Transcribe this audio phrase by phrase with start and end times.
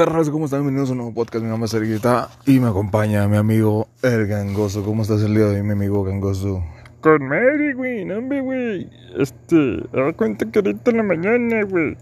[0.00, 0.60] ¿Cómo están?
[0.60, 1.44] Bienvenidos a un nuevo podcast.
[1.44, 4.82] Mi nombre es Erguita y me acompaña mi amigo El Gangoso.
[4.82, 6.64] ¿Cómo estás el día de hoy, mi amigo Gangoso?
[7.02, 8.88] Con Mary, güey, no, güey.
[9.18, 11.98] Este, da cuenta que ahorita en la mañana, güey,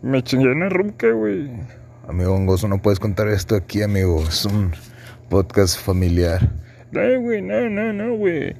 [0.00, 1.50] me chingué una ruca, güey.
[2.08, 4.24] Amigo Gangoso, no puedes contar esto aquí, amigo.
[4.26, 4.72] Es un
[5.28, 6.40] podcast familiar.
[6.90, 8.56] No, güey, no, no, no, güey.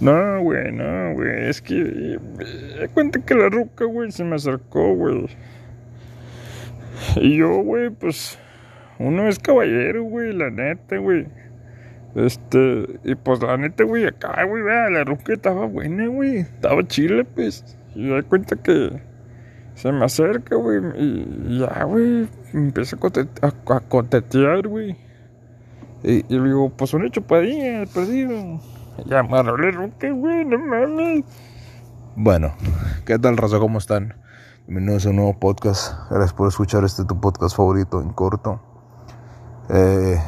[0.00, 1.48] No, güey, no, güey.
[1.48, 2.18] Es que.
[2.78, 5.26] Da cuenta que la ruca, güey, se me acercó, güey.
[7.16, 8.38] Y yo, güey, pues,
[8.98, 11.26] uno es caballero, güey, la neta, güey.
[12.14, 16.38] Este, y pues la neta, güey, acá, güey, vea, la ruca estaba buena, güey.
[16.38, 17.76] Estaba chile, pues.
[17.94, 18.90] Y da cuenta que
[19.74, 20.80] se me acerca, güey.
[20.96, 22.96] Y ya, güey, empieza
[23.42, 24.96] a, cotetear, güey.
[26.02, 28.60] Y, y, le digo, pues una chupadilla, perdido.
[29.04, 31.24] Ya me la ruca, güey, no mames.
[32.16, 32.54] Bueno,
[33.04, 33.58] ¿qué tal, raza?
[33.58, 34.14] ¿Cómo están?
[34.68, 35.92] Bienvenidos a un nuevo podcast.
[36.10, 38.60] Gracias por escuchar este tu podcast favorito en corto.
[39.70, 40.20] Eh,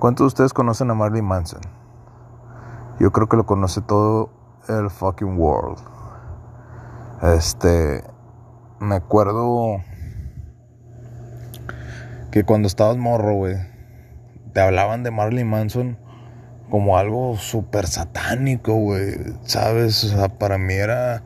[0.00, 1.60] ¿Cuántos de ustedes conocen a Marley Manson?
[2.98, 4.30] Yo creo que lo conoce todo
[4.68, 5.78] el fucking world.
[7.22, 8.02] Este,
[8.80, 9.76] me acuerdo
[12.32, 13.54] que cuando estabas morro, güey,
[14.54, 15.98] te hablaban de Marley Manson
[16.68, 19.14] como algo súper satánico, güey.
[19.44, 20.02] ¿Sabes?
[20.02, 21.22] O sea, para mí era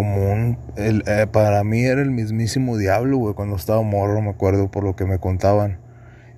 [0.00, 0.56] como un...
[0.76, 4.82] El, eh, para mí era el mismísimo diablo, güey, cuando estaba morro, me acuerdo por
[4.82, 5.78] lo que me contaban.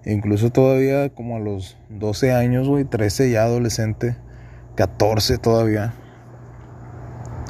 [0.04, 4.16] Incluso todavía como a los 12 años, güey, 13 ya adolescente,
[4.74, 5.94] 14 todavía.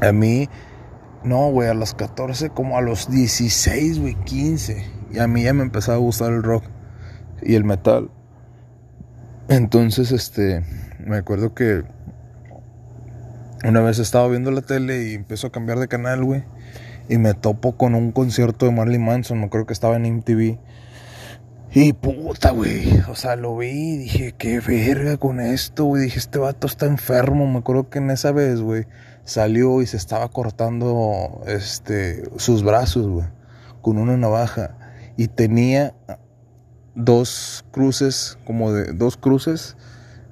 [0.03, 0.51] A mí,
[1.25, 4.85] no, güey, a los 14 como a los 16, güey, 15.
[5.13, 6.65] Y a mí ya me empezaba a gustar el rock
[7.41, 8.11] y el metal.
[9.49, 10.63] Entonces, este,
[11.07, 11.85] me acuerdo que
[13.65, 16.45] una vez estaba viendo la tele y empezó a cambiar de canal, güey.
[17.09, 20.59] Y me topo con un concierto de Marley Manson, me creo que estaba en MTV.
[21.75, 23.01] Y puta, güey.
[23.09, 26.03] O sea, lo vi y dije, qué verga con esto, güey.
[26.03, 27.47] Dije, este vato está enfermo.
[27.47, 28.87] Me acuerdo que en esa vez, güey,
[29.25, 33.27] salió y se estaba cortando este, sus brazos, güey,
[33.81, 34.77] con una navaja.
[35.17, 35.95] Y tenía
[36.95, 39.77] dos cruces, como de dos cruces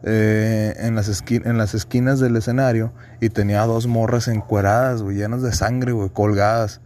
[0.03, 5.43] eh, en, las en las esquinas del escenario y tenía dos morras encueradas, güey, llenas
[5.43, 6.81] de sangre, güey, colgadas.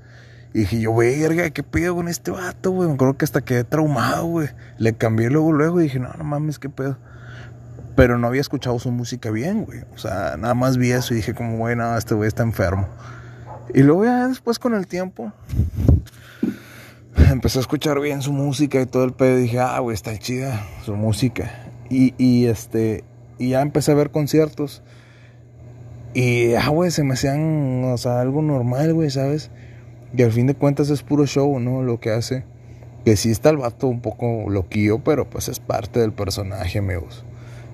[0.52, 2.88] Y dije yo, verga, ¿qué pedo con este vato, güey?
[2.88, 4.48] Me acuerdo que hasta quedé traumado, güey.
[4.78, 6.96] Le cambié luego, luego y dije, no, no mames, qué pedo.
[7.96, 9.80] Pero no había escuchado su música bien, güey.
[9.94, 12.88] O sea, nada más vi eso y dije como, güey, no, este güey está enfermo.
[13.72, 15.32] Y luego ya después con el tiempo,
[17.30, 19.38] empecé a escuchar bien su música y todo el pedo.
[19.38, 21.63] Y dije, ah, güey, está chida su música.
[21.90, 23.04] Y, y, este,
[23.38, 24.82] y ya empecé a ver conciertos.
[26.14, 29.50] Y, ah, güey, se me hacían, o sea, algo normal, güey, ¿sabes?
[30.16, 31.82] Y al fin de cuentas es puro show, ¿no?
[31.82, 32.44] Lo que hace.
[33.04, 37.24] Que sí está el vato un poco loquillo, pero pues es parte del personaje, amigos.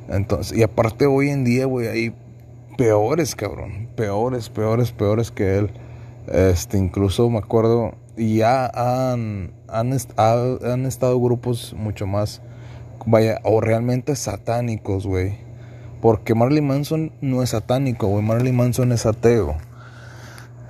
[0.08, 2.14] Entonces, y aparte hoy en día, güey, hay
[2.76, 3.88] peores, cabrón.
[3.94, 5.70] Peores, peores, peores que él.
[6.26, 12.42] Este, incluso me acuerdo, y ya han, han, han estado grupos mucho más
[13.06, 15.38] vaya, o realmente satánicos, güey.
[16.00, 18.24] Porque Marley Manson no es satánico, güey.
[18.24, 19.56] Marley Manson es ateo.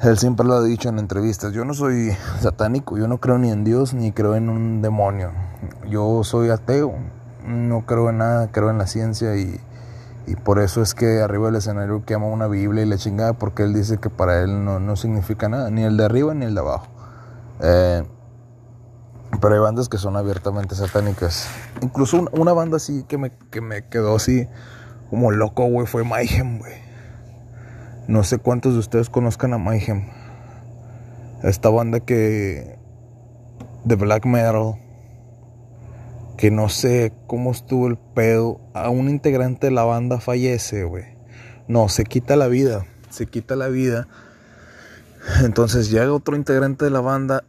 [0.02, 1.52] Él siempre lo ha dicho en entrevistas.
[1.52, 5.30] Yo no soy satánico, yo no creo ni en Dios ni creo en un demonio.
[5.88, 6.94] Yo soy ateo,
[7.46, 9.60] no creo en nada, creo en la ciencia y,
[10.26, 13.34] y por eso es que arriba del escenario que ama una Biblia y la chingada,
[13.34, 16.46] porque él dice que para él no, no significa nada, ni el de arriba ni
[16.46, 16.86] el de abajo.
[17.60, 18.02] Eh,
[19.40, 21.48] pero hay bandas que son abiertamente satánicas.
[21.80, 24.48] Incluso una banda así que me, que me quedó así
[25.10, 26.74] como loco, güey, fue Mayhem, güey.
[28.06, 30.08] No sé cuántos de ustedes conozcan a Mayhem.
[31.42, 32.78] Esta banda que.
[33.84, 34.74] de black metal.
[36.36, 38.60] Que no sé cómo estuvo el pedo.
[38.74, 41.04] A un integrante de la banda fallece, güey.
[41.68, 42.86] No, se quita la vida.
[43.10, 44.08] Se quita la vida.
[45.44, 47.44] Entonces llega otro integrante de la banda,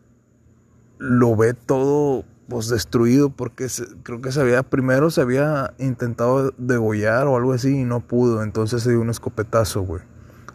[1.02, 3.68] lo ve todo pues destruido porque
[4.04, 8.44] creo que se había primero se había intentado degollar o algo así y no pudo,
[8.44, 10.04] entonces se dio un escopetazo, güey.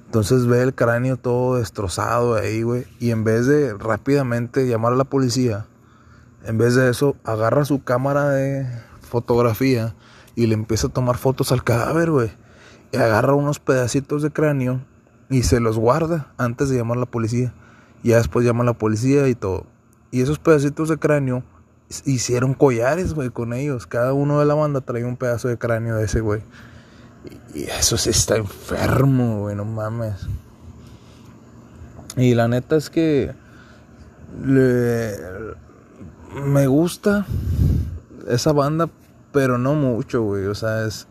[0.04, 4.96] Entonces ve el cráneo todo destrozado ahí, güey, y en vez de rápidamente llamar a
[4.96, 5.66] la policía,
[6.44, 8.68] en vez de eso agarra su cámara de
[9.00, 9.96] fotografía
[10.36, 12.30] y le empieza a tomar fotos al cadáver, güey.
[12.92, 14.80] Y agarra unos pedacitos de cráneo
[15.28, 17.52] y se los guarda antes de llamar a la policía.
[18.04, 19.66] Y ya después llama a la policía y todo.
[20.16, 21.42] Y esos pedacitos de cráneo
[22.06, 23.86] hicieron collares, güey, con ellos.
[23.86, 26.40] Cada uno de la banda traía un pedazo de cráneo de ese, güey.
[27.52, 30.26] Y, eso sí está enfermo, güey, no mames.
[32.16, 33.34] Y la neta es que
[36.42, 37.26] me gusta
[38.26, 38.88] esa banda,
[39.32, 40.46] pero no mucho, güey.
[40.46, 41.08] O sea, es.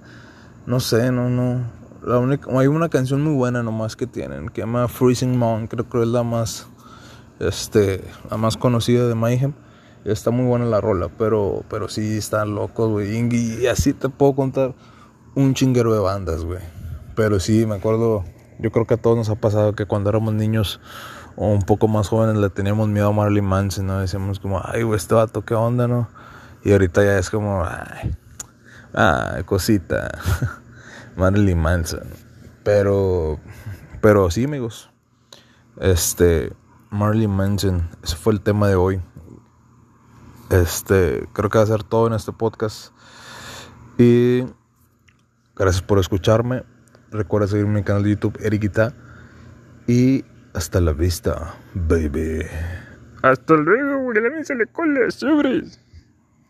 [0.65, 1.61] No sé, no, no.
[2.01, 5.67] La única, hay una canción muy buena nomás que tienen, que se llama Freezing Mountain,
[5.67, 6.67] creo que es la más,
[7.39, 9.53] este, la más conocida de Mayhem.
[10.03, 13.17] Está muy buena la rola, pero, pero sí están locos, güey.
[13.17, 14.75] Y así te puedo contar
[15.33, 16.61] un chinguero de bandas, güey.
[17.15, 18.23] Pero sí, me acuerdo,
[18.59, 20.79] yo creo que a todos nos ha pasado que cuando éramos niños
[21.35, 23.87] o un poco más jóvenes le teníamos miedo a Marley Manson.
[23.99, 26.07] Decíamos como, ay, güey, este vato, ¿qué onda, no?
[26.63, 28.15] Y ahorita ya es como, ay,
[28.93, 30.11] ay cosita,
[31.15, 32.07] Marley Manson.
[32.63, 33.39] Pero,
[34.01, 34.89] pero sí, amigos.
[35.79, 36.53] Este,
[36.89, 39.01] Marley Manson, ese fue el tema de hoy.
[40.49, 42.93] Este, creo que va a ser todo en este podcast.
[43.97, 44.43] Y
[45.55, 46.63] gracias por escucharme.
[47.11, 48.93] Recuerda seguirme mi canal de YouTube, Eriquita.
[49.87, 52.45] Y hasta la vista, baby.
[53.21, 54.21] Hasta luego, güey.
[54.21, 55.79] La se le cola, sobres.